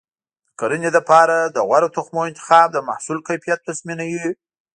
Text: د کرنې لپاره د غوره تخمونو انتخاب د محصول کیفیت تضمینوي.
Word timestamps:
د 0.47 0.51
کرنې 0.59 0.89
لپاره 0.97 1.35
د 1.55 1.57
غوره 1.67 1.89
تخمونو 1.95 2.29
انتخاب 2.29 2.67
د 2.71 2.77
محصول 2.87 3.17
کیفیت 3.27 3.59
تضمینوي. 3.67 4.31